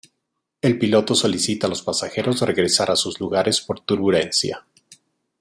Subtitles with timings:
[0.63, 4.65] El piloto solicita a los pasajeros regresar a sus lugares por turbulencia.